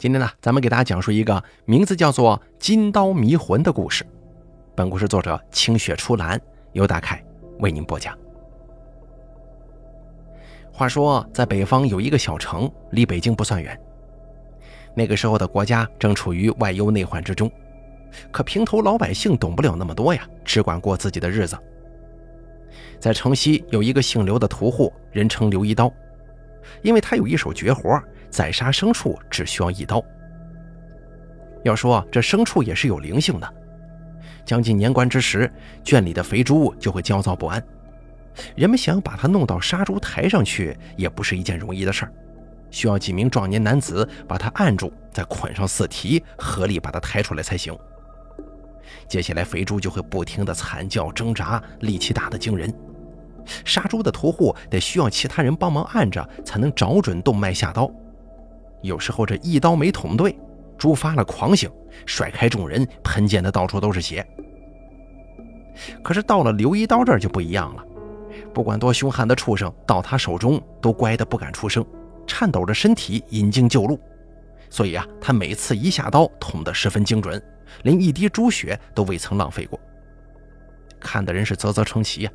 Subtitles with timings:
[0.00, 4.02] 今天呢，咱们给大家讲述一个名字叫做《金刀迷魂》的故事。
[4.74, 6.40] 本故事作者清雪初兰，
[6.72, 7.22] 由大凯
[7.58, 8.16] 为您播讲。
[10.72, 13.78] 话说，在北方有一个小城，离北京不算远。
[14.94, 17.52] 那个时候的国家正处于外忧内患之中，
[18.30, 21.58] 可平头老百姓懂不了那么多呀，只管过自己的日子。
[22.98, 25.92] 在城西有一个姓刘的屠户，人称刘一刀，
[26.80, 28.02] 因为他有一手绝活。
[28.30, 30.02] 宰杀牲畜只需要一刀。
[31.64, 33.54] 要说这牲畜也是有灵性的，
[34.44, 35.52] 将近年关之时，
[35.84, 37.62] 圈里的肥猪就会焦躁不安。
[38.56, 42.12] 人们想把它弄到杀猪台上去，也不是一件容易的事儿，
[42.70, 47.76] 需要几名壮年男子把它按住，再捆上四蹄，合力把它抬出来才行。
[49.06, 52.72] 接下来，肥猪就会不停地惨叫挣扎，力气大得惊人。
[53.64, 57.90] 杀猪的屠户得需要其他人帮忙按着，才能找准动脉下刀。
[58.82, 60.38] 有时候这一刀没捅对，
[60.78, 61.70] 猪发了狂性，
[62.06, 64.26] 甩开众人，喷溅的到处都是血。
[66.02, 67.84] 可是到了刘一刀这儿就不一样了，
[68.52, 71.84] 不管多凶悍的畜生，到他手中都乖的不敢出声，
[72.26, 73.98] 颤抖着身体引颈就路。
[74.68, 77.42] 所以啊，他每次一下刀捅得十分精准，
[77.82, 79.78] 连一滴猪血都未曾浪费过。
[81.00, 82.30] 看的人是啧啧称奇呀，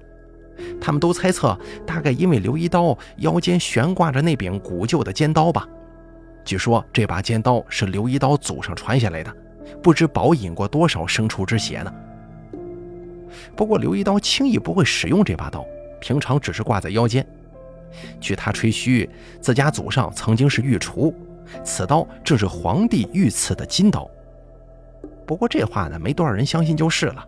[0.82, 5.68] 他们都猜测，大概因为刘一刀腰间悬挂着那柄古旧的尖刀吧。
[6.46, 9.36] 据说这把尖刀是刘一刀祖上传下来的，
[9.82, 11.92] 不知饱饮过多少牲畜之血呢。
[13.56, 15.66] 不过刘一刀轻易不会使用这把刀，
[16.00, 17.26] 平常只是挂在腰间。
[18.22, 19.10] 据他吹嘘，
[19.42, 21.14] 自家祖上曾经是御厨，
[21.64, 24.10] 此刀正是皇帝御赐的金刀。
[25.26, 27.26] 不过这话呢，没多少人相信就是了。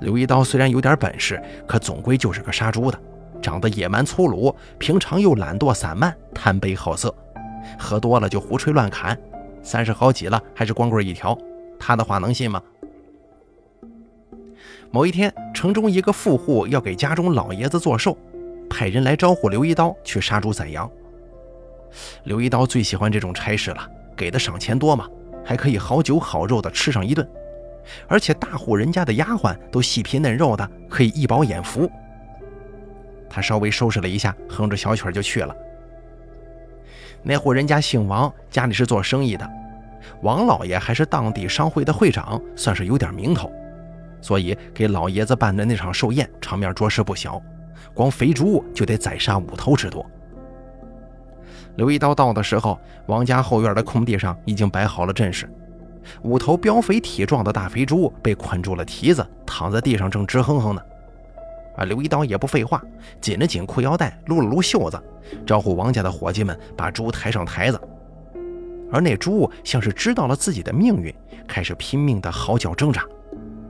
[0.00, 2.98] 刘一刀虽然有点本事，可总归就是个杀猪的，
[3.42, 7.14] 长得野蛮粗鲁，平常又懒惰散漫，贪杯好色。
[7.78, 9.18] 喝多了就胡吹乱侃，
[9.62, 11.36] 三十好几了还是光棍一条，
[11.78, 12.62] 他的话能信吗？
[14.90, 18.16] 某一天，城中一个富户要给家中老爷子做寿，
[18.70, 20.88] 派人来招呼刘一刀去杀猪宰羊。
[22.24, 25.08] 刘一刀最喜欢这种差事了，给的赏钱多嘛，
[25.44, 27.28] 还可以好酒好肉的吃上一顿，
[28.06, 31.90] 而且大户人家的丫鬟都细皮嫩肉的，可以一饱眼福。
[33.28, 35.54] 他稍微收拾了一下，哼着小曲就去了。
[37.26, 39.50] 那户人家姓王，家里是做生意的。
[40.20, 43.50] 王老爷还是当地商会的会长，算是有点名头，
[44.20, 47.40] 所以给老爷子办的那场寿宴，场面着实不小。
[47.94, 50.04] 光肥猪就得宰杀五头之多。
[51.76, 55.48] 刘一刀到的时候，王家后院的空地上已经摆好了阵势，
[56.22, 60.82] 五头膘肥体壮的大肥猪被捆住了蹄子，躺在地上正直哼哼呢。
[61.76, 61.84] 啊！
[61.84, 62.82] 刘一刀也不废话，
[63.20, 65.02] 紧了紧裤腰带，撸了撸袖子，
[65.46, 67.80] 招呼王家的伙计们把猪抬上台子。
[68.92, 71.12] 而那猪像是知道了自己的命运，
[71.48, 73.04] 开始拼命的嚎叫挣扎。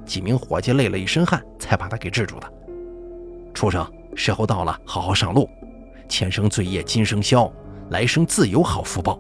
[0.05, 2.53] 几名伙计累了一身汗，才把他给制住的。
[3.55, 5.49] 畜生，时候到了，好好上路。
[6.09, 7.51] 前生罪业今生消，
[7.89, 9.19] 来生自有好福报。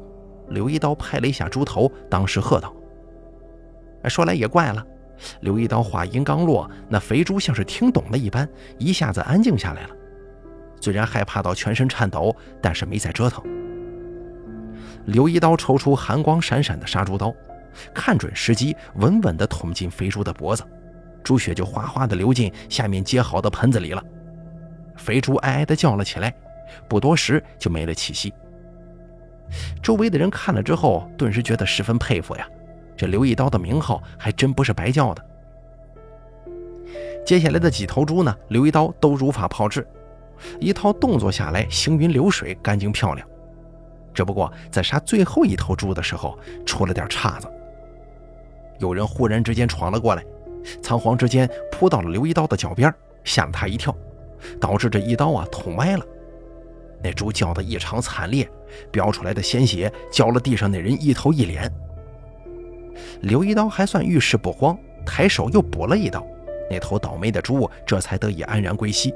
[0.48, 2.74] 刘一刀拍了一下猪头，当时喝道
[4.10, 4.84] ：“说来也怪了。”
[5.40, 8.48] 刘一刀话音刚落，那肥猪像是听懂了一般，
[8.78, 9.90] 一下子安静下来了。
[10.80, 13.42] 虽然害怕到全身颤抖，但是没再折腾。
[15.06, 17.34] 刘一刀抽出寒光闪闪的杀猪刀，
[17.94, 20.62] 看准时机，稳稳地捅进肥猪的脖子，
[21.22, 24.02] 猪血就哗哗地流进下面接好的盆子里了。
[24.96, 26.34] 肥猪哀哀地叫了起来，
[26.88, 28.32] 不多时就没了气息。
[29.82, 32.48] 周围的人看了之后，顿时觉得十分佩服呀。
[32.96, 35.24] 这刘一刀的名号还真不是白叫的。
[37.24, 39.86] 接下来的几头猪呢，刘一刀都如法炮制，
[40.60, 43.26] 一套动作下来，行云流水，干净漂亮。
[44.12, 47.48] 只不过在杀最后一头猪的时候，出了点岔子。
[48.78, 50.22] 有人忽然之间闯了过来，
[50.82, 52.92] 仓皇之间扑到了刘一刀的脚边，
[53.24, 53.96] 吓了他一跳，
[54.60, 56.04] 导致这一刀啊捅歪了。
[57.02, 58.48] 那猪叫得异常惨烈，
[58.90, 61.72] 飙出来的鲜血浇了地上那人一头一脸。
[63.20, 66.26] 刘一刀还算遇事不慌，抬手又补了一刀，
[66.70, 69.14] 那头倒霉的猪这才得以安然归西。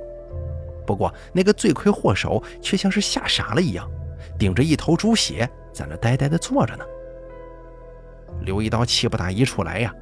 [0.86, 3.88] 不过那个罪魁祸首却像是吓傻了一样，
[4.38, 6.84] 顶着一头猪血在那呆呆地坐着呢。
[8.40, 9.94] 刘一刀气不打一处来呀！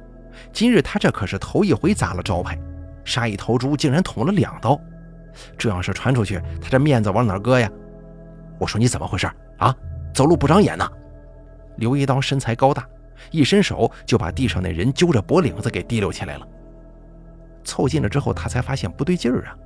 [0.53, 2.57] 今日他这可是头一回砸了招牌，
[3.03, 4.79] 杀一头猪竟然捅了两刀，
[5.57, 7.69] 这要是传出去，他这面子往哪搁呀？
[8.59, 9.27] 我说你怎么回事
[9.57, 9.75] 啊？
[10.13, 10.87] 走路不长眼呢？
[11.77, 12.87] 刘一刀身材高大。
[13.31, 16.47] 一伸手就把地上那人揪着脖领子给提溜起来了。
[17.63, 19.57] 凑近了之后，他才发现不对劲儿啊！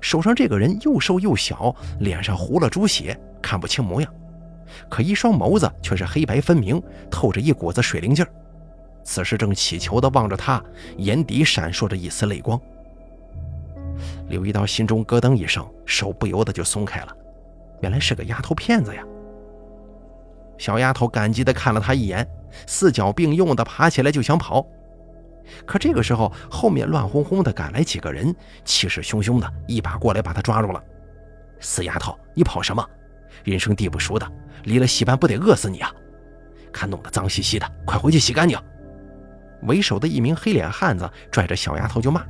[0.00, 4.14] 手上这个人又瘦又小，脸上糊了猪血，看不清模样，
[4.88, 8.30] 可一双眸子却是黑白分明，透着一股子水灵劲儿。
[9.04, 10.62] 此时正乞求地望着他，
[10.98, 12.60] 眼底闪烁着一丝泪光。
[14.28, 17.16] 刘一刀心中咯噔一声，手不由得就松开了。
[17.80, 19.02] 原来是个丫头片子呀！
[20.58, 22.28] 小丫头感激地看了他一眼，
[22.66, 24.66] 四脚并用地爬起来就想跑。
[25.64, 28.34] 可这个时候，后面乱哄哄的赶来几个人，
[28.64, 30.82] 气势汹汹的一把过来把他抓住了。
[31.60, 32.86] 死丫头，你跑什么？
[33.44, 34.30] 人生地不熟的，
[34.64, 35.90] 离了戏班不得饿死你啊！
[36.72, 38.58] 看弄得脏兮兮的，快回去洗干净！
[39.62, 42.22] 为首的一名黑脸汉子拽着小丫头就骂，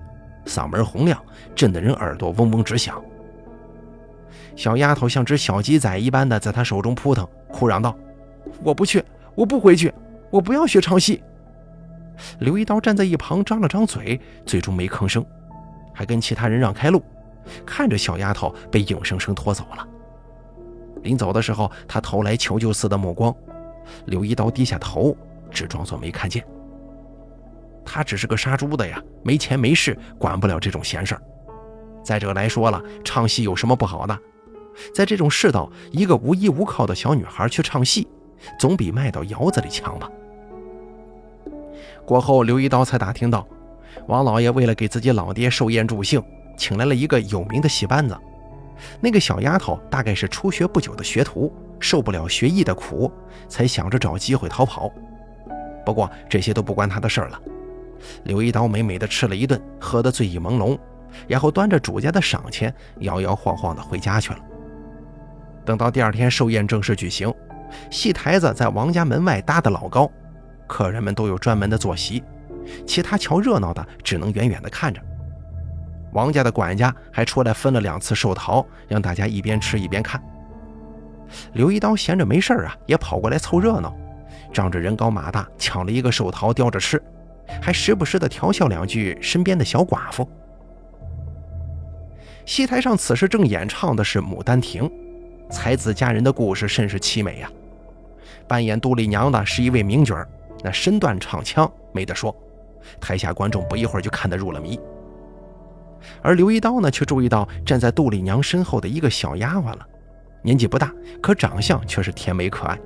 [0.46, 1.20] 嗓门洪亮，
[1.54, 3.02] 震得人耳朵嗡嗡直响。
[4.54, 7.96] 小丫头像只小鸡仔一般的在他手中扑腾，哭嚷道
[8.62, 9.04] ：“我不去，
[9.34, 9.92] 我不回去，
[10.30, 11.22] 我不要学唱戏。”
[12.40, 15.24] 刘一刀站在一旁张了张嘴，最终没吭声，
[15.94, 17.02] 还跟其他人让开路，
[17.64, 19.86] 看着小丫头被硬生生拖走了。
[21.02, 23.32] 临走的时候，他投来求救似的目光，
[24.06, 25.16] 刘一刀低下头，
[25.48, 26.44] 只装作没看见。
[27.84, 31.22] 他只是个杀猪的呀，没钱没势，管不了这种闲事儿。
[32.02, 34.18] 再者来说了，唱戏有什么不好的？
[34.92, 38.08] 在这种世道，一个无依无靠的小女孩去唱戏，
[38.58, 40.10] 总比卖到窑子里强吧。
[42.04, 43.46] 过后，刘一刀才打听到，
[44.06, 46.22] 王老爷为了给自己老爹寿宴助兴，
[46.56, 48.16] 请来了一个有名的戏班子。
[49.00, 53.10] 那个小丫头大概是初学不久的学徒，受不了学艺的苦，
[53.48, 54.90] 才想着找机会逃跑。
[55.84, 57.40] 不过这些都不关他的事儿了。
[58.24, 60.78] 刘一刀美美的吃了一顿，喝得醉意朦胧，
[61.26, 64.38] 然后端着主家的赏钱，摇摇晃晃的回家去了。
[65.64, 67.34] 等到第二天寿宴正式举行，
[67.90, 70.10] 戏台子在王家门外搭得老高。
[70.66, 72.22] 客人们都有专门的坐席，
[72.86, 75.00] 其他瞧热闹的只能远远的看着。
[76.12, 80.22] 王家的管家还出来分了两次寿桃，让大家一边吃一边看。
[81.52, 83.94] 刘一刀闲着没事啊，也跑过来凑热闹，
[84.52, 87.02] 仗着人高马大，抢了一个寿桃叼着吃，
[87.60, 90.28] 还时不时的调笑两句身边的小寡妇。
[92.46, 94.84] 戏台上此时正演唱的是《牡丹亭》，
[95.50, 97.50] 才子佳人的故事甚是凄美呀。
[98.48, 100.16] 扮演杜丽娘的是一位名角。
[100.64, 102.34] 那身段唱腔没得说，
[103.00, 104.78] 台下观众不一会儿就看得入了迷。
[106.22, 109.86] 而刘一刀呢，却注意到站在杜丽娘身后的一个小丫鬟了，
[110.42, 112.78] 年纪不大，可长相却是甜美可爱，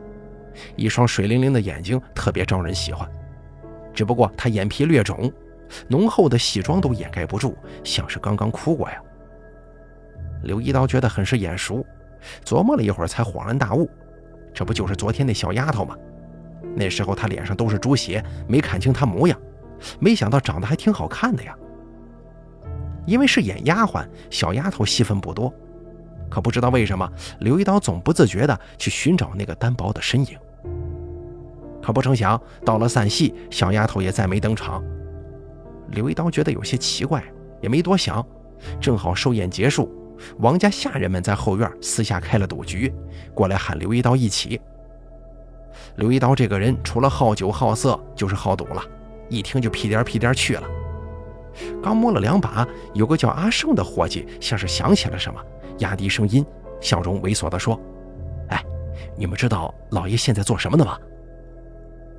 [0.77, 3.09] 一双水灵灵的眼睛特别招人喜欢。
[3.95, 5.33] 只不过她眼皮略肿，
[5.89, 7.55] 浓厚的戏妆都掩盖不住，
[7.85, 8.97] 像是刚刚哭过呀。
[10.43, 11.85] 刘一刀觉得很是眼熟，
[12.45, 13.89] 琢磨了一会儿才恍然大悟，
[14.55, 15.97] 这不就是昨天那小丫头吗？
[16.75, 19.39] 那时候她脸上都是猪血，没看清她模样，
[19.99, 21.57] 没想到长得还挺好看的呀。
[23.07, 25.53] 因为是演丫鬟，小丫头戏份不多，
[26.31, 27.11] 可不知道为什么，
[27.41, 30.39] 刘一刀总不自觉地去寻找那个单薄的身影。
[31.83, 34.83] 可不成想，到了散戏，小丫头也再没登场。
[35.89, 37.23] 刘一刀觉得有些奇怪，
[37.61, 38.25] 也没多想。
[38.81, 39.93] 正好寿宴结束，
[40.39, 42.93] 王家下人们在后院私下开了赌局，
[43.35, 44.61] 过来喊刘一刀一起。
[45.97, 48.83] 刘一刀这个人除了好酒好色，就是好赌了，
[49.29, 50.63] 一听就屁颠屁颠去了。
[51.83, 55.41] 刚摸了两把，有个叫阿胜的伙计像是想起了什么，
[55.79, 56.45] 压低声音，
[56.81, 57.79] 笑容猥琐地说
[58.49, 58.65] ：“哎，
[59.17, 60.99] 你们知道老爷现在做什么的吗？”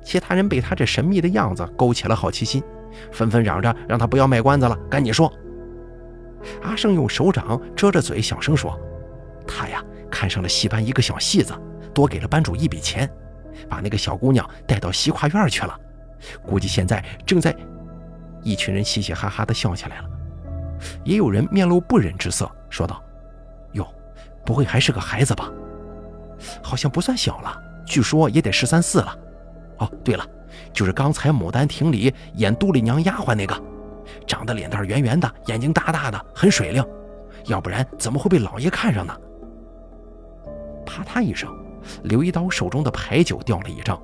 [0.04, 2.62] 其他人被他这神秘的样子勾起了好奇心，
[3.10, 5.32] 纷纷嚷着让他不要卖关子了，赶紧说。
[6.62, 8.78] 阿胜用手掌遮着嘴，小声说
[9.46, 11.54] ：“他呀，看上了戏班一个小戏子，
[11.94, 13.08] 多给了班主一笔钱。”
[13.68, 15.78] 把那个小姑娘带到西跨院去了，
[16.44, 17.54] 估计现在正在……
[18.42, 20.04] 一群人嘻嘻哈哈的笑起来了，
[21.04, 23.02] 也有人面露不忍之色，说道
[23.72, 23.86] ：“哟，
[24.44, 25.50] 不会还是个孩子吧？
[26.60, 29.16] 好像不算小了，据说也得十三四了。
[29.78, 30.26] 哦，对了，
[30.72, 33.54] 就是刚才《牡丹亭》里演杜丽娘丫鬟那个，
[34.26, 36.84] 长得脸蛋圆圆的，眼睛大大的，很水灵，
[37.46, 39.14] 要不然怎么会被老爷看上呢？”
[40.86, 41.48] 啪嗒一声。
[42.04, 44.00] 刘一刀手中的牌九掉了一张，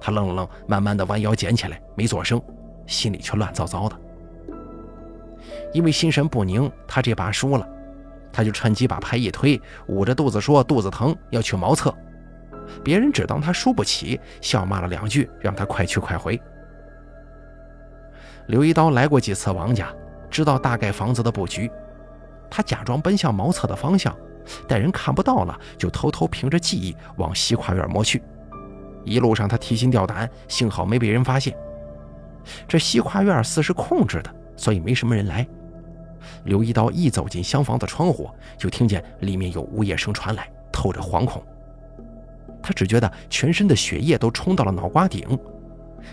[0.00, 2.42] 他愣了愣，慢慢的弯腰捡起来，没做声，
[2.84, 3.96] 心里却乱糟糟的。
[5.72, 7.64] 因为心神不宁，他这把输了，
[8.32, 11.94] 他就趁机把牌一推，捂着肚子说肚子疼，要去茅厕。
[12.82, 16.42] 别人只当他输不起，笑骂了两句，让他快去快回。
[18.50, 19.94] 刘一刀来过几次王家，
[20.28, 21.70] 知道大概房子的布局，
[22.50, 24.12] 他假装奔向茅厕的方向。
[24.66, 28.20] 待人看不到了，就偷偷凭着记忆往西跨院摸去。
[29.04, 31.56] 一路上他提心吊胆，幸好没被人发现。
[32.66, 35.46] 这西跨院似是空着的，所以没什么人来。
[36.42, 38.28] 刘一刀一走进厢房的窗户，
[38.58, 41.40] 就听见里面有呜咽声传来，透着惶恐。
[42.60, 45.38] 他只觉得全身的血液都冲到了脑瓜顶，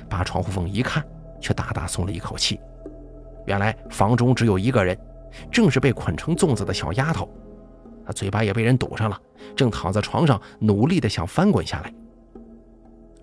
[0.08, 1.04] 扒窗户缝一看，
[1.40, 2.60] 却大大松了一口气。
[3.46, 4.98] 原来房中只有一个人，
[5.52, 7.30] 正是被捆成粽子的小丫头。
[8.06, 9.20] 她嘴巴也被人堵上了，
[9.56, 11.94] 正躺在床上努力地想翻滚下来。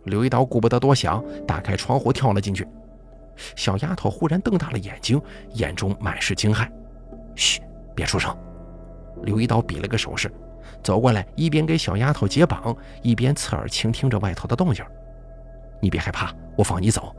[0.05, 2.67] 刘一刀顾不得多想，打开窗户跳了进去。
[3.57, 5.21] 小丫头忽然瞪大了眼睛，
[5.55, 6.69] 眼中满是惊骇。
[7.35, 7.61] “嘘，
[7.95, 8.37] 别出声。”
[9.25, 10.31] 刘一刀比了个手势。
[10.83, 14.85] 走过来，一边给小丫头解绑，一边侧耳倾听着外头的动静。
[15.81, 17.15] 你别害怕，我放你走。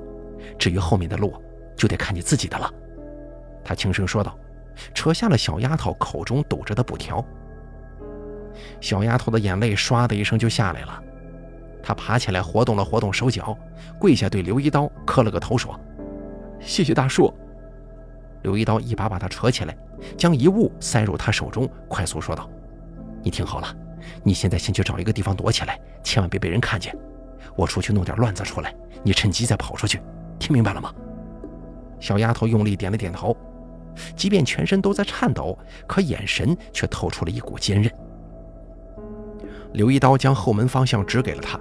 [0.58, 1.34] 至于后面的路，
[1.76, 2.72] 就得看你自己的了。
[3.64, 4.38] 他轻声说道，
[4.94, 7.24] 扯下了小丫头口中堵着的布条。
[8.80, 11.02] 小丫头的眼泪唰的一声就下来了。
[11.84, 13.58] 她爬起来，活动了活动手脚，
[14.00, 15.80] 跪下对刘一刀磕了个头，说
[16.60, 17.32] ：“谢谢大叔。”
[18.42, 19.78] 刘一刀一把把她扯起来，
[20.18, 22.50] 将遗物塞入她手中，快速说道。
[23.22, 23.76] 你听好了，
[24.24, 26.96] 你现在先去找一个地方躲起来，千万别被人看见。
[27.56, 28.74] 我出去弄点乱子出来，
[29.04, 30.02] 你趁机再跑出去，
[30.40, 30.94] 听明白了吗？
[32.00, 33.36] 小丫头用力点了点头，
[34.16, 37.92] 即便全身都在颤抖，可眼神却透出了一股坚韧。
[39.74, 41.60] 刘一刀将后门方向指给了他，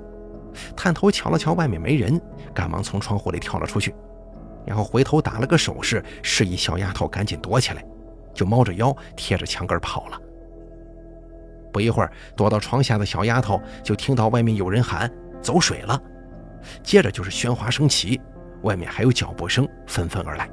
[0.76, 2.20] 探头瞧了瞧外面没人，
[2.52, 3.94] 赶忙从窗户里跳了出去，
[4.66, 7.84] 然后回头打了个手势，示意小丫头赶紧躲起来，
[8.34, 10.20] 就猫着腰贴着墙根跑了。
[11.72, 15.10] 不一会儿，躲到床下的小丫头就听到外面有人喊
[15.42, 16.00] “走水了”，
[16.84, 18.20] 接着就是喧哗声起，
[18.64, 20.50] 外面还有脚步声纷纷而来。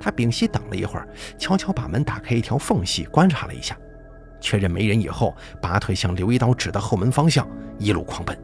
[0.00, 1.06] 他屏息等了一会儿，
[1.38, 3.78] 悄悄把门打开一条缝隙，观察了一下，
[4.40, 7.48] 确认没人以后，拔腿向刘一刀指的后门方向
[7.78, 8.36] 一路狂奔。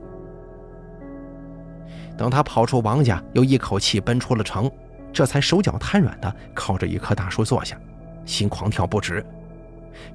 [2.17, 4.71] 等他跑出王家，又一口气奔出了城，
[5.13, 7.77] 这才手脚瘫软的靠着一棵大树坐下，
[8.25, 9.25] 心狂跳不止。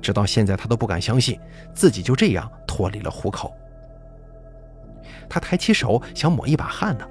[0.01, 1.37] 直到现在，他都不敢相信
[1.73, 3.53] 自己就这样脱离了虎口。
[5.27, 7.05] 他抬起手想抹一把汗呢，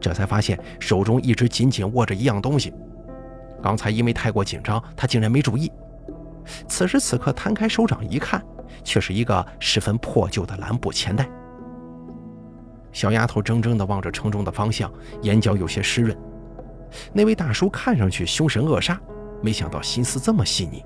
[0.00, 2.72] 这才发现手中一直紧紧握着一样东西。
[3.62, 5.70] 刚才因为太过紧张，他竟然没注意。
[6.66, 8.42] 此时此刻，摊开手掌一看，
[8.82, 11.28] 却是一个十分破旧的蓝布钱袋。
[12.92, 14.90] 小丫头怔怔地望着城中的方向，
[15.22, 16.16] 眼角有些湿润。
[17.12, 18.98] 那位大叔看上去凶神恶煞，
[19.42, 20.82] 没想到心思这么细腻。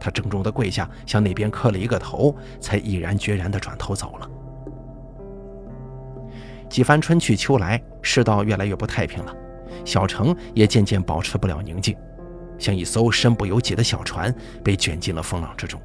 [0.00, 4.28] 他郑重地跪下，向那边磕了一个头，才毅然决然地转头走了。
[6.68, 9.34] 几番春去秋来，世道越来越不太平了，
[9.84, 11.96] 小城也渐渐保持不了宁静，
[12.58, 15.80] 像一艘身不由己的小船，被卷进了风浪之中。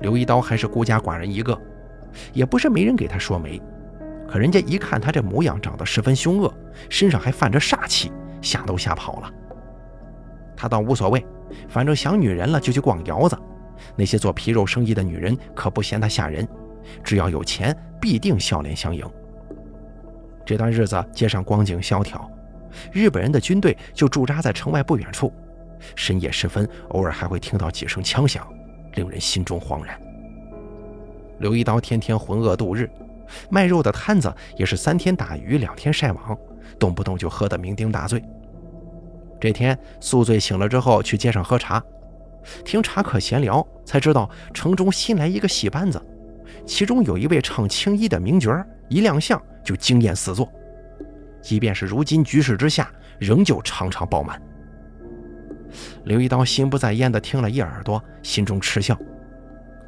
[0.00, 1.56] 刘一刀还是孤家寡人一个，
[2.32, 3.60] 也不是没人给他说媒，
[4.28, 6.52] 可人家一看他这模样，长得十分凶恶，
[6.88, 9.30] 身上还泛着煞气，吓都吓跑了。
[10.56, 11.24] 他倒无所谓。
[11.68, 13.38] 反正想女人了就去逛窑子，
[13.94, 16.48] 那些做皮肉生意的女人可不嫌他吓人，
[17.04, 19.04] 只要有钱必定笑脸相迎。
[20.44, 22.30] 这段日子街上光景萧条，
[22.92, 25.32] 日本人的军队就驻扎在城外不远处，
[25.94, 28.46] 深夜时分偶尔还会听到几声枪响，
[28.94, 30.00] 令人心中惶然。
[31.38, 32.90] 刘一刀天天浑噩度日，
[33.50, 36.36] 卖肉的摊子也是三天打鱼两天晒网，
[36.78, 38.22] 动不动就喝得酩酊大醉。
[39.40, 41.82] 这天宿醉醒了之后，去街上喝茶，
[42.64, 46.00] 听茶客闲聊，才知道城中新来一个戏班子，
[46.64, 50.50] 其中有一位唱青衣的名角，一亮相就惊艳四座。
[51.40, 54.40] 即便是如今局势之下，仍旧场场爆满。
[56.04, 58.96] 刘一刀心不在焉地听了一耳朵，心中嗤笑。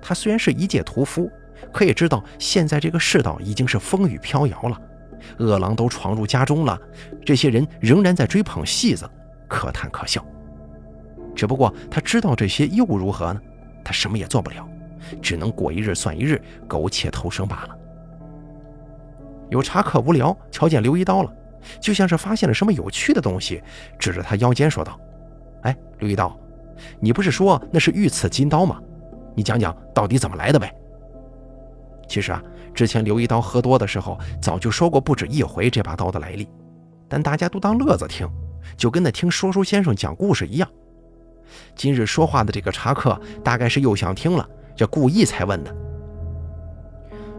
[0.00, 1.30] 他虽然是一介屠夫，
[1.72, 4.80] 可也知道现在这个世道已经是风雨飘摇了，
[5.38, 6.78] 恶狼都闯入家中了，
[7.24, 9.08] 这些人仍然在追捧戏子。
[9.46, 10.24] 可叹可笑，
[11.36, 13.40] 只不过他知道这些又如何呢？
[13.84, 14.68] 他什么也做不了，
[15.22, 17.78] 只能过一日算一日，苟且偷生罢了。
[19.50, 21.32] 有茶客无聊，瞧见刘一刀了，
[21.80, 23.62] 就像是发现了什么有趣的东西，
[23.98, 24.98] 指着他腰间说道
[25.62, 26.36] ：“哎，刘一刀，
[27.00, 28.80] 你不是说那是御赐金刀吗？
[29.34, 30.74] 你讲讲到底怎么来的呗？”
[32.08, 32.42] 其实啊，
[32.74, 36.48] 之前刘一刀喝多的时候，早就说过不止一回这把刀的来历，
[37.08, 38.28] 但大家都当乐子听。
[38.78, 40.68] 就跟那听说书先生讲故事一样。
[41.76, 45.74] 今日说话的这个茶客，大概是又想听了，这故意才问的。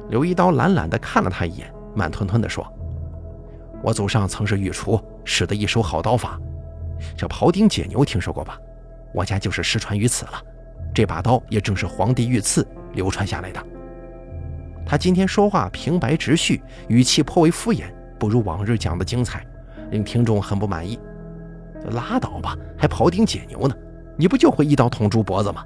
[0.10, 2.66] 刘一刀懒懒地看了他一眼，慢吞吞地说
[3.82, 6.40] ：“我祖上曾是御厨，使得一手好刀法。
[7.18, 8.60] 这庖丁解牛听说过吧？
[9.14, 10.34] 我家就是失传于此了。
[10.94, 13.66] 这把刀也正是皇帝御赐流传下来的。”
[14.86, 17.86] 他今天说话平白直叙，语气颇为敷衍，
[18.20, 19.44] 不如往日讲的精彩，
[19.90, 21.00] 令听众很不满意。
[21.92, 23.76] 拉倒吧，还庖丁解牛呢？
[24.18, 25.64] 你不就会一刀捅猪脖子吗？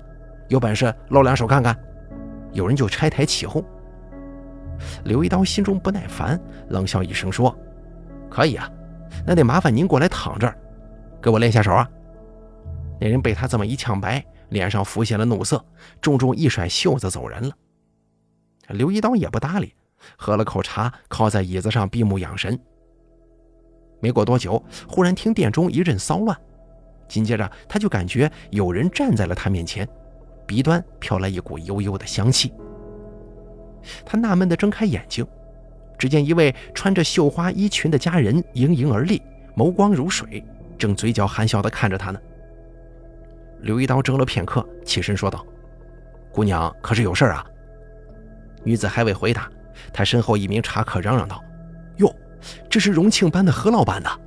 [0.47, 1.77] 有本事露两手看看！
[2.51, 3.63] 有人就拆台起哄。
[5.05, 7.55] 刘一刀心中不耐烦，冷笑一声说
[8.29, 8.69] ：“可以啊，
[9.25, 10.57] 那得麻烦您过来躺这儿，
[11.21, 11.89] 给我练下手啊。”
[13.01, 15.63] 那人被他这么一呛白，脸上浮现了怒色，
[16.01, 17.53] 重重一甩袖子走人了。
[18.69, 19.73] 刘一刀也不搭理，
[20.17, 22.59] 喝了口茶，靠在椅子上闭目养神。
[24.01, 26.37] 没过多久，忽然听殿中一阵骚乱，
[27.07, 29.87] 紧接着他就感觉有人站在了他面前，
[30.45, 32.53] 鼻端飘来一股幽幽的香气。
[34.05, 35.25] 他纳闷地睁开眼睛，
[35.97, 39.21] 只见一位穿着绣花衣裙的佳人盈盈而立，
[39.55, 40.43] 眸光如水，
[40.77, 42.19] 正嘴角含笑地看着他呢。
[43.61, 45.45] 刘一刀怔了片刻，起身说道
[46.31, 47.45] ：“姑娘，可是有事啊？”
[48.63, 49.49] 女子还未回答，
[49.91, 51.43] 他身后一名茶客嚷嚷道
[51.97, 52.13] ：“哟，
[52.69, 54.17] 这是荣庆班的何老板呐！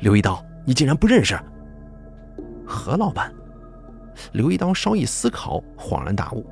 [0.00, 1.38] 刘一刀，你竟然不认识？”
[2.66, 3.32] 何老板，
[4.32, 6.44] 刘一刀稍一思考，恍然大悟，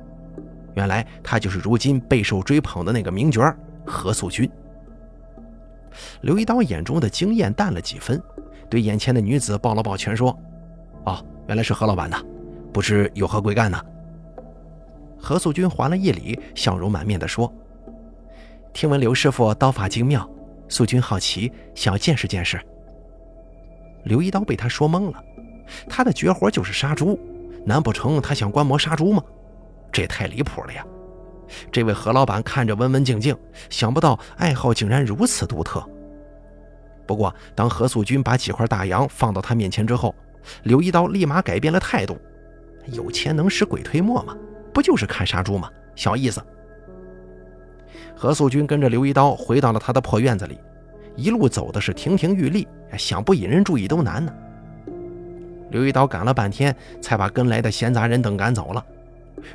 [0.79, 3.53] 原来他就是如今备受追捧的那个名角
[3.85, 4.49] 何素君。
[6.21, 8.21] 刘一刀眼中的惊艳淡了几分，
[8.69, 10.33] 对眼前的女子抱了抱拳，说
[11.03, 12.23] ：“哦，原来是何老板呐，
[12.71, 13.77] 不知有何贵干呢？”
[15.19, 17.53] 何素君还了一礼，笑容满面地说
[18.71, 20.25] ：“听闻刘师傅刀法精妙，
[20.69, 22.57] 素君好奇，想要见识见识。”
[24.05, 25.21] 刘一刀被他说懵了，
[25.89, 27.19] 他的绝活就是杀猪，
[27.65, 29.21] 难不成他想观摩杀猪吗？
[29.91, 30.85] 这也太离谱了呀！
[31.71, 33.35] 这位何老板看着文文静静，
[33.69, 35.83] 想不到爱好竟然如此独特。
[37.07, 40.13] 不过，当何素君把几块大洋放到他面前之后，
[40.63, 42.15] 刘一刀立马改变了态度
[42.93, 44.37] ：“有钱能使鬼推磨吗？”
[44.71, 45.71] 不就是看杀猪吗？
[45.95, 46.39] 小意思。
[48.15, 50.59] 何素君跟着刘一刀回到了他的破院子里，
[51.15, 54.31] 一路走的是亭亭玉立，想不引人注意都难呢。
[55.71, 58.85] 刘一刀赶了半天，才把跟来的闲杂人等赶走了。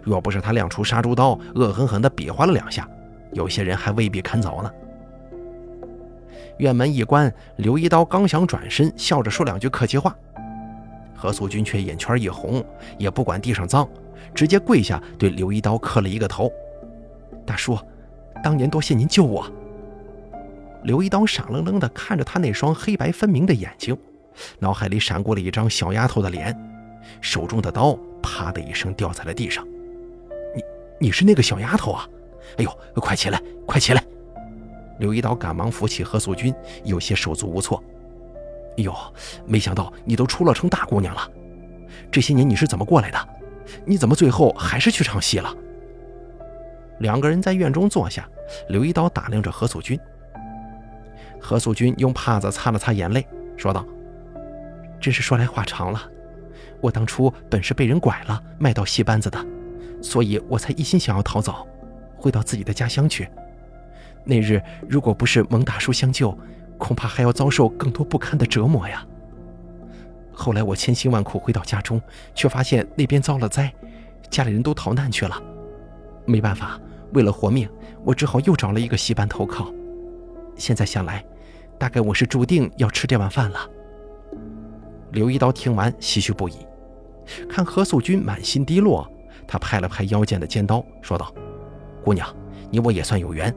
[0.02, 2.88] 若不是他亮出杀猪刀，恶狠狠地比划了两下，
[3.32, 4.70] 有些人还未必肯走呢。
[6.58, 10.16] 院门一关，刘一刀刚想转身，笑着说两句客气话，
[11.16, 12.64] 何素君却眼圈一红，
[12.98, 13.88] 也不管地上脏。
[14.34, 16.50] 直接跪下，对刘一刀磕了一个头。
[17.44, 17.78] 大叔，
[18.42, 19.46] 当年多谢您救我。
[20.82, 23.96] 刘一刀傻愣愣地看着他那双黑白分明的眼睛，
[24.58, 26.56] 脑海里闪过了一张小丫头的脸，
[27.20, 29.66] 手中的刀啪的一声掉在了地上。
[31.04, 32.08] 你，是那个小丫头啊？
[32.56, 34.02] 哎呦，快起来，快起来！
[34.98, 37.82] 刘一刀赶忙扶起何素君，有些手足无措。
[38.78, 38.94] 哎呦，
[39.44, 41.30] 没想到你都出落成大姑娘了，
[42.10, 43.28] 这些年你是怎么过来的？
[43.84, 45.54] 你怎么最后还是去唱戏了？
[47.00, 48.26] 两个人在院中坐下，
[48.70, 50.00] 刘一刀打量着何素君。
[51.38, 53.26] 何素君用帕子擦了擦眼泪，
[53.58, 53.84] 说道
[54.98, 56.00] ：“真是说来话长了。
[56.80, 59.38] 我当初本是被人拐了，卖到戏班子的，
[60.04, 61.66] 所以我才一心想要逃走，
[62.14, 63.26] 回到自己的家乡去。
[64.22, 66.36] 那日如果不是蒙大叔相救，
[66.76, 69.04] 恐怕还要遭受更多不堪的折磨呀。”
[70.30, 72.00] 后来我千辛万苦回到家中，
[72.34, 73.72] 却发现那边遭了灾，
[74.28, 75.42] 家里人都逃难去了。
[76.26, 76.78] 没办法，
[77.14, 77.66] 为了活命，
[78.04, 79.72] 我只好又找了一个戏班投靠。
[80.56, 81.24] 现在想来，
[81.78, 83.58] 大概我是注定要吃这碗饭了。
[85.12, 86.54] 刘一刀听完，唏嘘不已。
[87.48, 89.10] 看何素君满心低落，
[89.46, 91.32] 他拍了拍腰间的尖刀，说道
[92.02, 92.28] ：“姑娘，
[92.70, 93.54] 你我也算有缘。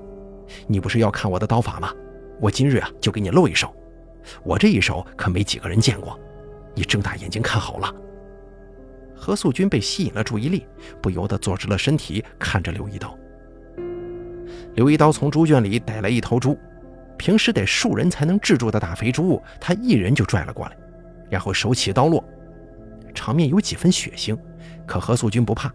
[0.68, 1.92] 你不是要看我的刀法吗？
[2.40, 3.74] 我今日啊，就给你露一手。
[4.44, 6.20] 我这一手可没几个人见过。”
[6.76, 7.92] 你睁大眼睛看好了。
[9.16, 10.68] 何素君被吸引了注意力，
[11.02, 13.18] 不由得坐直了身体，看着刘一刀。
[14.76, 16.56] 刘一刀从猪圈里逮来一头猪，
[17.18, 20.78] 平时得数人才能制住的大肥猪，他一人就拽了过来，
[21.32, 22.24] 然后手起刀落，
[23.16, 24.38] 场面有几分血腥。
[24.88, 25.72] 可何素君不怕，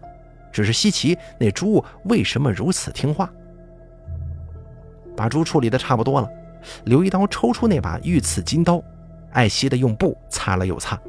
[0.51, 3.31] 只是稀奇那猪为什么如此听话。
[5.15, 6.29] 把猪处理的差不多了，
[6.85, 8.83] 刘一刀抽出那把御赐金刀。
[9.31, 10.99] 爱惜的用布擦了又擦，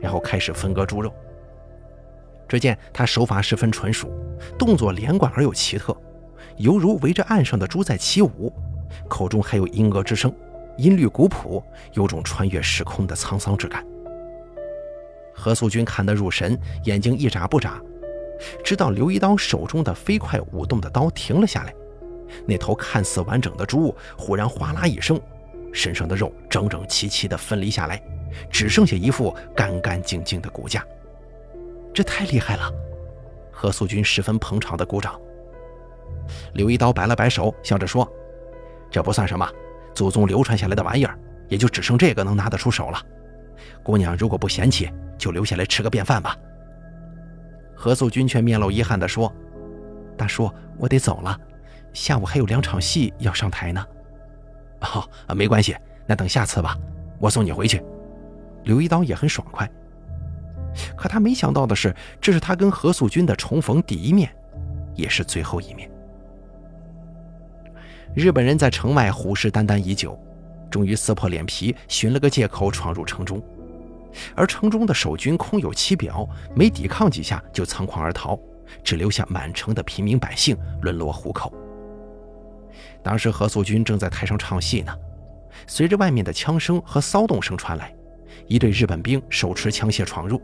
[0.00, 1.12] 然后开始分割猪肉。
[2.48, 4.08] 只见他手法十分纯熟，
[4.58, 5.96] 动作连贯而又奇特，
[6.58, 8.52] 犹如围着岸上的猪在起舞，
[9.08, 10.32] 口中还有音乐之声，
[10.76, 11.60] 音律古朴，
[11.94, 13.84] 有种穿越时空的沧桑之感。
[15.34, 17.80] 何素君看得入神，眼睛一眨不眨，
[18.64, 21.74] 直到刘一刀手中的飞快舞动的刀停了下来，
[22.46, 25.20] 那头看似完整的猪忽然哗啦一声。
[25.72, 28.02] 身上的肉整整齐齐地分离下来，
[28.50, 30.84] 只剩下一副干干净净的骨架。
[31.94, 32.70] 这太厉害了！
[33.50, 35.18] 何素君十分捧场地鼓掌。
[36.52, 38.06] 刘一刀摆了摆手，笑着说
[38.90, 39.48] ：“这不算什么，
[39.94, 41.18] 祖宗流传下来的玩意儿，
[41.48, 43.02] 也就只剩这个能拿得出手了。
[43.82, 46.36] 姑娘如果不嫌弃，就留下来吃个便饭吧。”
[47.74, 49.32] 何素君却面露遗憾地说
[50.16, 51.36] ：“大叔，我得走了，
[51.92, 53.84] 下午还有两场戏要上台呢。
[54.80, 56.76] 好，没关系，那等下次吧，
[57.18, 57.82] 我送你回去。
[58.64, 59.68] 刘一刀也很爽快。
[60.96, 64.32] 可他没想到的是，这是他跟何素君的重逢第一面，
[64.94, 65.90] 也是最后一面。
[68.14, 70.18] 日本人在城外虎视眈眈已久，
[70.72, 73.40] 终于撕破脸皮，寻了个借口闯入城中。
[74.34, 78.38] 而城中的守军空有其表，没抵抗几下就仓皇而逃，
[78.82, 81.52] 只留下满城的平民百姓沦落虎口。
[83.02, 84.94] 当时何素君正在台上唱戏呢，
[85.66, 87.94] 随着外面的枪声和骚动声传来，
[88.46, 90.40] 一队日本兵手持枪械闯入，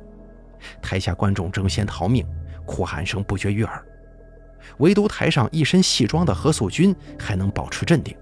[0.83, 2.27] 台下观众争先逃命，
[2.67, 3.83] 哭喊声不绝于耳。
[4.79, 8.15] 唯独台上一身戏装的何素君还能保持镇定。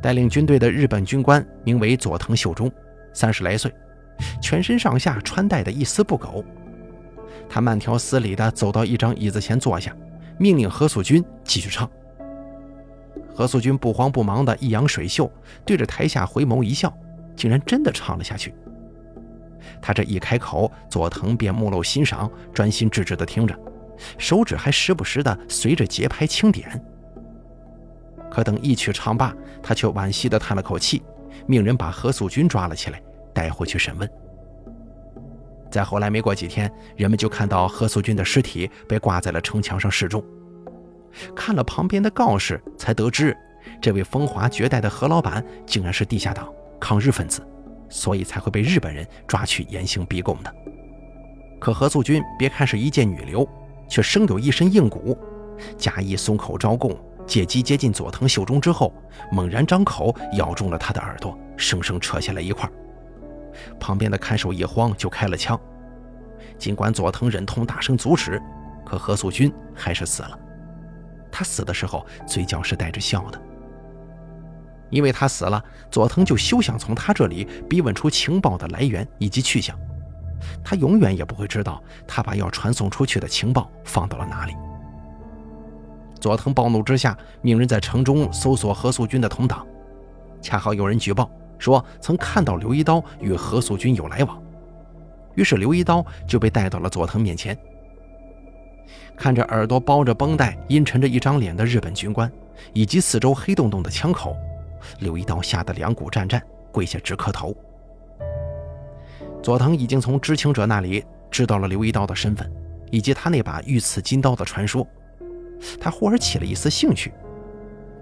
[0.00, 2.70] 带领军队的日本军官名为佐藤秀忠，
[3.12, 3.72] 三十来岁，
[4.40, 6.44] 全身上下穿戴的一丝不苟。
[7.48, 9.94] 他慢条斯理地走到一张椅子前坐下，
[10.38, 11.88] 命令何素君继续唱。
[13.34, 15.30] 何素君不慌不忙地一扬水袖，
[15.64, 16.92] 对着台下回眸一笑，
[17.36, 18.54] 竟然真的唱了下去。
[19.80, 23.56] 他这一开口，佐藤便目露欣赏，专心致志地听着。
[24.16, 26.80] 手指还时不时地随着节拍轻点，
[28.30, 29.34] 可等一曲唱罢，
[29.68, 31.02] 他却惋惜地叹了口气，
[31.46, 32.98] 命人把何素君抓了起来，
[33.34, 34.10] 带回去审问。
[35.70, 40.24] 再后来，没过几天，人们就看到何素君的尸体被挂在了城墙上示众。
[41.36, 43.36] 看了旁边的告示，才得知
[43.78, 46.50] 这位风华绝代的何老板竟然是地下党、
[46.80, 47.46] 抗日分子，
[47.90, 50.50] 所以才会被日本人抓去严刑逼供的。
[51.60, 53.46] 可何素君别看是一介女流。
[53.86, 55.16] 却生有一身硬骨，
[55.78, 56.94] 假意松口招供，
[57.28, 58.92] 借机接近佐藤秀忠之后，
[59.30, 62.68] 猛然张口咬中了他的耳朵，生生扯下来一块。
[63.78, 65.60] 旁边的看守一慌，就开了枪。
[66.58, 68.40] 尽管佐藤忍痛大声阻止，
[68.84, 70.38] 可何素君还是死了。
[71.30, 73.40] 他死的时候嘴角是带着笑的，
[74.88, 79.78] 因为他死了，佐藤就休想从他这里逼问出情报的来源以及去向。
[80.64, 84.54] 他永远也不会知道，他把要传送出去的情报放到了哪里。
[86.18, 89.66] 佐藤暴怒之下，命人在城中搜索何素君的同党，
[90.42, 94.42] 恰好有人举报说曾看到刘一刀与何素君有来往，
[95.34, 97.56] 于是刘一刀就被带到了佐藤面前。
[99.16, 102.30] 看着耳朵包着绷带、阴沉着一张脸的日本军官，
[102.72, 104.36] 以及四周黑洞洞的枪口，
[105.00, 107.54] 刘一刀吓得两股战战，跪下直磕头。
[109.42, 112.50] 佐藤已经从知情者那里知道了刘一刀的身份，
[112.90, 114.86] 以及他那把御赐金刀的传说。
[115.80, 117.12] 他忽而起了一丝兴趣，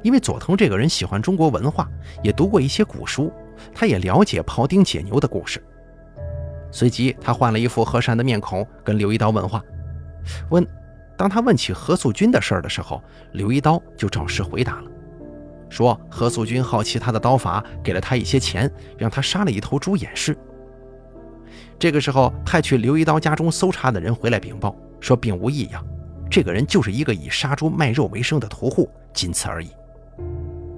[0.02, 1.88] 因为佐藤这个人喜欢中国文化，
[2.22, 3.32] 也读过一些古书，
[3.74, 5.62] 他也了解庖丁解牛的故事。
[6.70, 9.62] 随即，他换了一副和善的面孔，跟刘一刀问话。
[10.50, 10.66] 问，
[11.16, 14.90] 当他问起何素君的事儿的时候，刘一刀就照实回答了，
[15.70, 20.36] 说何素君好奇他的刀法，给了他一些钱，让他杀了一头猪掩饰。
[21.78, 25.82] 这个时候，派去刘一刀家中搜查的人回来禀报说，并无异样，
[26.30, 29.70] 这个人就是一个以杀猪卖肉为生的屠户，仅此而已。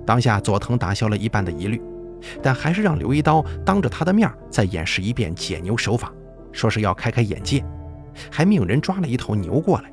[0.07, 1.83] 当下，佐藤打消了一半的疑虑，
[2.43, 6.13] 但还是让刘一刀当着他的面再演示一遍解牛手法，
[6.53, 7.65] 说是要开开眼界，
[8.31, 9.91] 还命人抓了一头牛过来。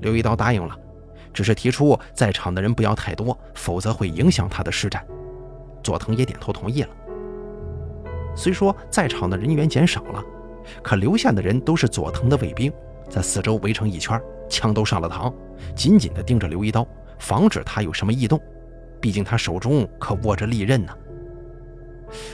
[0.00, 0.76] 刘一刀答应了，
[1.32, 5.06] 只是提出在场的人不要太多，否则会影响他的施展。
[5.82, 6.88] 佐藤也点头同意了。
[8.34, 10.22] 虽说在场的人员减少了，
[10.82, 12.70] 可留下的人都是佐藤的卫兵，
[13.08, 15.32] 在四周围成一圈，枪都上了膛，
[15.74, 16.86] 紧紧地盯着刘一刀，
[17.18, 18.40] 防止他有什么异动。
[19.00, 20.92] 毕竟他手中可握着利刃呢。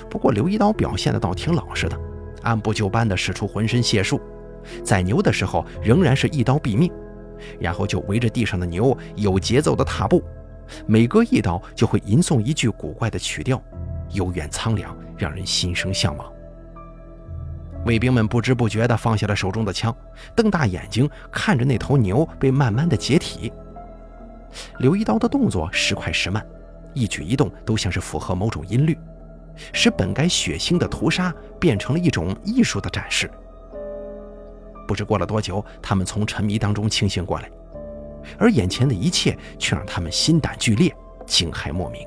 [0.09, 1.99] 不过刘一刀表现的倒挺老实的，
[2.43, 4.21] 按部就班地使出浑身解数，
[4.85, 6.91] 宰牛的时候仍然是一刀毙命，
[7.59, 10.23] 然后就围着地上的牛有节奏的踏步，
[10.87, 13.61] 每隔一刀就会吟诵一句古怪的曲调。
[14.13, 16.33] 悠远苍凉，让人心生向往。
[17.85, 19.95] 卫兵们不知不觉地放下了手中的枪，
[20.37, 23.53] 瞪大眼睛看着那头牛被慢慢的解体。
[24.79, 26.47] 刘一刀的动作时快时慢，
[26.95, 28.97] 一举一动都像是符合某种音律，
[29.73, 33.31] 使本该血腥的屠杀变成了一种艺术的展示。
[34.87, 37.51] 不知过了多久，他们从沉迷当中清醒过来，
[38.39, 40.95] 而眼前的一切却让他们心胆俱裂，
[41.27, 42.07] 惊骇莫名。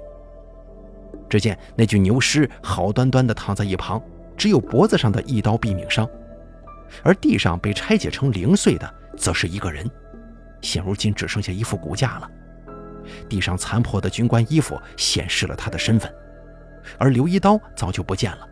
[1.27, 4.01] 只见那具牛尸好端端地躺在一旁，
[4.37, 6.07] 只有脖子上的一刀毙命伤，
[7.03, 9.89] 而地上被拆解成零碎的，则是一个人。
[10.61, 12.29] 现如今只剩下一副骨架了。
[13.29, 16.11] 地上残破的军官衣服显示了他的身份，
[16.97, 18.47] 而刘一刀早就不见了，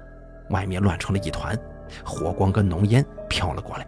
[0.49, 1.57] 外面乱成了一团，
[2.03, 3.87] 火光跟浓烟飘了过来。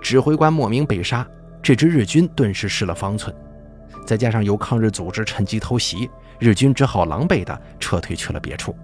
[0.00, 1.28] 指挥官莫名被杀，
[1.62, 3.34] 这支日军顿时失了方寸。
[4.06, 8.74] 再加上有抗日组织趁机偷袭，日军只好狼狈地撤退去了别处。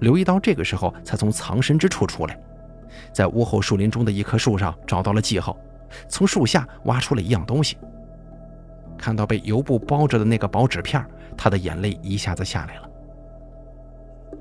[0.00, 2.38] 刘一刀这个时候才从藏身之处出来，
[3.12, 5.56] 在屋后树林中的一棵树上找到了记号，
[6.08, 7.76] 从树下挖出了一样东西。
[8.96, 11.04] 看到被油布包着的那个薄纸片，
[11.36, 12.90] 他的眼泪一下子下来了。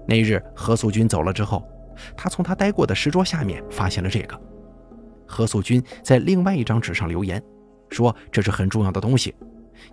[0.08, 1.68] 那日何素君走了之后，
[2.16, 4.40] 他从他待过的石桌下面发现了这个。
[5.26, 7.42] 何素君在另外一张纸上留言，
[7.90, 9.34] 说这是很重要的东西，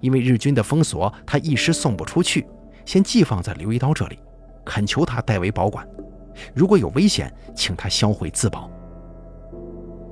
[0.00, 2.46] 因为日军的封锁，他一时送不出去，
[2.84, 4.18] 先寄放在刘一刀这里，
[4.64, 5.86] 恳求他代为保管。
[6.54, 8.70] 如果有危险，请他销毁自保。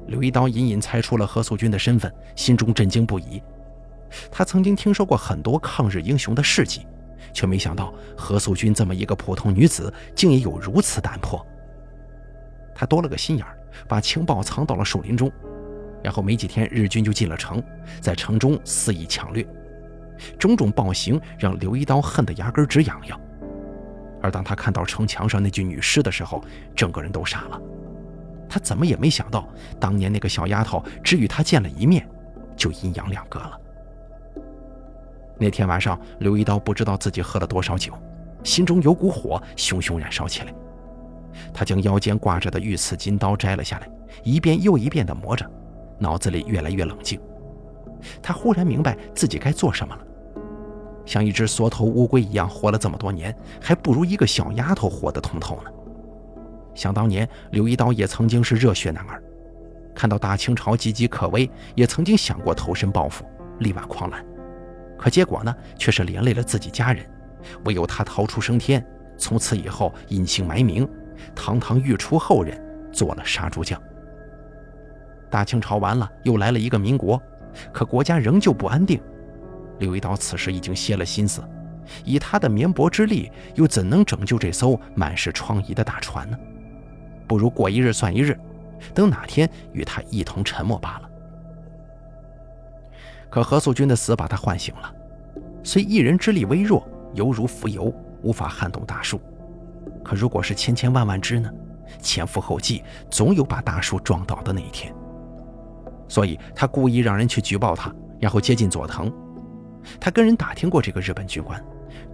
[0.08, 3.42] 刘一刀隐隐猜出了何素君的身份，心中震惊不已。
[4.30, 6.86] 他曾经听说过很多抗日英雄的事迹，
[7.32, 11.46] 却没想到何素君这么一个普通女子，竟也有如此胆魄。
[12.74, 15.30] 他多了个心眼儿，把情报藏到了树林中，
[16.02, 17.62] 然后没几天，日军就进了城，
[18.00, 19.46] 在城中肆意抢掠，
[20.38, 23.20] 种种暴行让刘一刀恨得牙根直痒痒。
[24.22, 26.42] 而当他看到城墙上那具女尸的时候，
[26.74, 27.60] 整个人都傻了。
[28.48, 29.46] 他怎么也没想到，
[29.78, 32.08] 当年那个小丫头只与他见了一面，
[32.56, 33.60] 就阴阳两隔了。
[35.38, 37.92] 那天晚上，刘一刀不知道自己喝了多少酒，
[38.42, 40.54] 心中有股火熊熊燃烧起来。
[41.52, 43.88] 他将腰间挂着的御赐金刀摘了下来，
[44.24, 45.48] 一遍又一遍地磨着，
[45.98, 47.20] 脑子里越来越冷静。
[48.22, 50.02] 他忽然明白自己该做什么了。
[51.08, 55.70] 像一只缩头乌龟一样活了这么多年，还不如一个小丫头活得通透呢。
[56.74, 59.22] 想当年，刘一刀也曾经是热血男儿，
[59.94, 63.24] 看到大清朝岌岌可危，也曾经想过投身报复，
[63.60, 64.22] 力挽狂澜。
[64.98, 67.02] 可结果呢，却是连累了自己家人。
[67.64, 68.84] 唯有他逃出升天，
[69.16, 70.86] 从此以后隐姓埋名，
[71.34, 73.80] 堂堂御厨后人，做了杀猪匠。
[75.30, 77.18] 大清朝完了，又来了一个民国，
[77.72, 79.00] 可国家仍旧不安定。
[79.78, 81.42] 刘一刀此时已经歇了心思，
[82.04, 86.38] 以他的绵薄之力，又怎能拯救这艘满是疮痍的大船呢？
[87.26, 88.38] 不如过一日算一日，
[88.94, 91.10] 等哪天与他一同沉没罢了。
[93.30, 94.92] 可何素君的死把他唤醒了，
[95.62, 99.20] 虽一人之力微弱，犹如浮游，无法撼动大树。
[100.02, 101.50] 可如果是千千万万只呢？
[102.00, 104.94] 前赴后继，总有把大树撞倒的那一天。
[106.08, 109.12] 所以他故意让人去举报他，然后接近佐藤。
[110.00, 111.62] 他跟人打听过这个日本军官，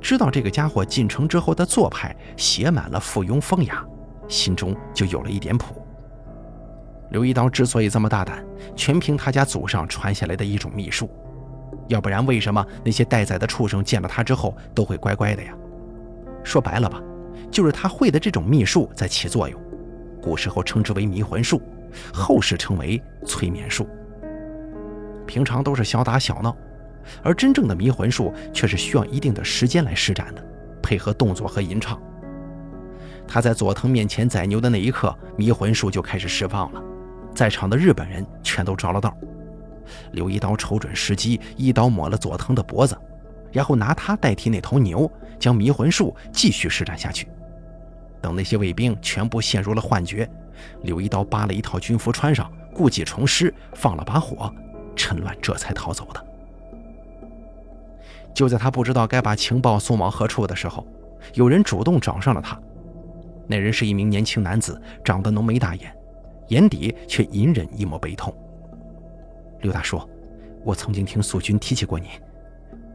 [0.00, 3.85] 知道这个家伙进城之后的做派写满了附庸风雅，
[4.29, 5.81] 心中就有了一点谱。
[7.11, 11.09] 刘一刀之所以这么大胆，全凭他家祖上传下来的一种秘术，
[11.88, 15.55] 要不然为什么那些待宰的畜生见了他之后都会乖乖的呀？
[16.42, 17.00] 说白了吧，
[17.50, 19.61] 就是他会的这种秘术在起作用。
[20.20, 21.61] 古时候称之为迷魂术，
[22.12, 23.87] 后世称为催眠术。
[25.27, 26.57] 平常都是小打小闹，
[27.23, 30.45] 而真正的迷魂术却是需要一定的时间来施展的，
[30.83, 32.01] 配合动作和吟唱。
[33.27, 36.83] 他在佐藤面前宰牛的那一刻，迷魂术就开始释放了。
[37.35, 39.17] 在场的日本人全都着了道。
[40.12, 42.97] 刘一刀瞅准时机，一刀抹了佐藤的脖子，
[43.51, 47.29] 然后拿他代替那头牛，将迷魂术继续施展下去。
[48.21, 50.29] 等那些卫兵全部陷入了幻觉，
[50.83, 54.51] 刘一刀扒了一套军服穿上，故技重施，放了把火，
[54.97, 56.25] 趁乱这才逃走的。
[58.35, 60.87] 就在他不知道该把情报送往何处的时候，
[61.35, 62.61] 有人主动找上了他。
[63.47, 65.94] 那人是一名年轻男子，长得浓眉大眼。
[66.49, 68.35] 眼底却隐忍一抹悲痛。
[69.61, 69.99] 刘大叔，
[70.62, 72.09] 我曾经听素君提起过你，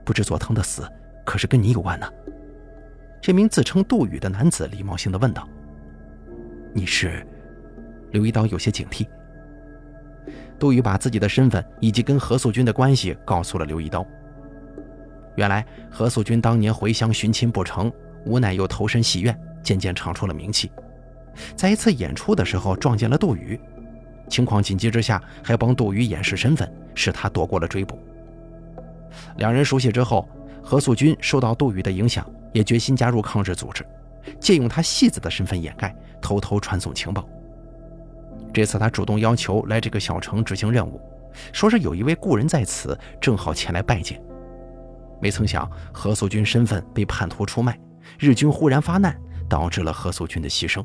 [0.06, 0.88] 不知佐藤的死
[1.26, 2.08] 可是跟你有关呢？
[3.20, 5.48] 这名自称杜宇的男子礼貌性的问道。
[6.74, 7.26] 你是？
[8.12, 9.08] 刘一刀有些警惕。
[10.60, 14.06] 杜宇把自己的身份以及跟何素君的关系告诉了刘一刀。
[15.40, 17.90] 原来何素君当年回乡寻亲不成，
[18.26, 20.70] 无奈又投身戏院，渐渐唱出了名气。
[21.56, 23.58] 在一次演出的时候撞见了杜宇，
[24.28, 27.98] 情况紧急之下还帮杜宇掩饰身份，使他躲过了追捕。
[29.38, 30.28] 两人熟悉之后，
[30.62, 33.86] 何素君受到杜宇的影响，也决心加入抗日组织，
[34.42, 37.26] 借用他戏子的身份掩盖，偷偷传送情报。
[38.54, 41.00] 这次他主动要求来这个小城执行任务，
[41.54, 44.22] 说是有一位故人在此，正好前来拜见。
[45.22, 47.80] 没曾想何素君身份被叛徒出卖，
[48.18, 49.16] 日军忽然发难，
[49.50, 50.84] 导致了何素君的牺牲。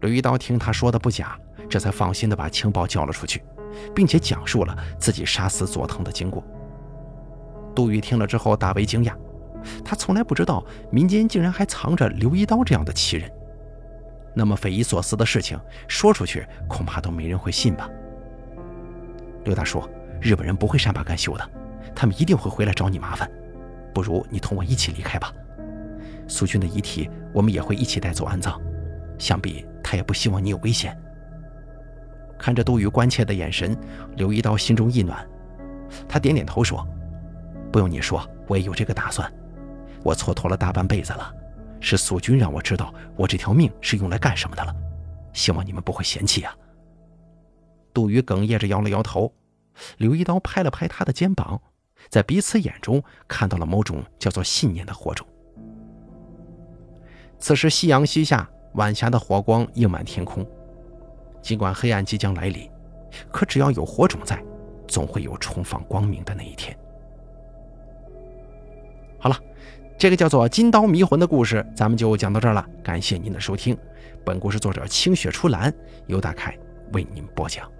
[0.00, 3.42] 刘一刀听他说的不假，这才放心的把情报交了出去，
[3.94, 6.44] 并且讲述了自己杀死佐藤的经过。
[7.74, 9.12] 杜宇听了之后大为惊讶，
[9.84, 13.30] 他从来不知道民间竟然还藏着刘一刀这样的奇人。
[14.34, 17.88] 那么匪夷所思的事情说出去，恐怕都没人会信吧。
[19.44, 19.82] 刘大叔，
[20.20, 21.50] 日本人不会善罢甘休的，
[21.96, 23.28] 他们一定会回来找你麻烦。
[23.92, 25.32] 不如你同我一起离开吧。
[26.28, 28.60] 苏军的遗体我们也会一起带走安葬，
[29.18, 30.94] 想必他也不希望你有危险。
[32.38, 33.74] 看着杜宇关切的眼神，
[34.16, 35.26] 刘一刀心中一暖，
[36.06, 36.86] 他点点头说
[37.72, 39.32] ：“不用你说，我也有这个打算。
[40.02, 41.32] 我蹉跎了大半辈子了，
[41.80, 44.74] 是苏军让我知道我这条命是用来干什么的了。
[45.32, 46.54] 希望你们不会嫌弃啊。”
[47.94, 49.32] 杜宇哽咽着摇了摇头，
[49.96, 51.58] 刘一刀拍了拍他的肩膀，
[52.08, 55.26] 在彼此眼中看到了某种叫做信念的火种。
[57.38, 60.46] 此时夕阳西下，晚霞的火光映满天空。
[61.42, 62.68] 尽管黑暗即将来临，
[63.30, 64.42] 可只要有火种在，
[64.88, 66.76] 总会有重放光明的那一天。
[69.18, 69.38] 好了，
[69.98, 72.66] 这个叫做《金刀迷魂》的故事，咱们就讲到这儿了。
[72.82, 73.76] 感谢您的收听，
[74.24, 75.72] 本故事作者清雪初蓝
[76.06, 76.56] 由大凯
[76.92, 77.70] 为您播讲。